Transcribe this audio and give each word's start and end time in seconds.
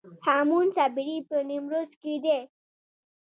هامون 0.25 0.67
صابري 0.77 1.17
په 1.29 1.37
نیمروز 1.49 1.91
کې 2.01 2.13
دی 2.23 2.39